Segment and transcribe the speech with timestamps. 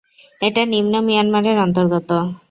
[0.41, 2.09] এটি নিন্ম মিয়ানমারের অন্তর্গত।